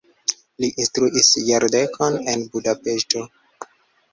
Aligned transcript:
Li 0.63 0.69
instruis 0.83 1.29
jardekon 1.49 2.17
en 2.33 2.49
Budapeŝto. 2.57 3.23